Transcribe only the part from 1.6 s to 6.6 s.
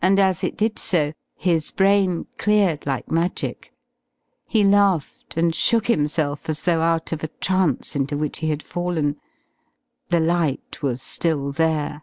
brain cleared like magic. He laughed and shook himself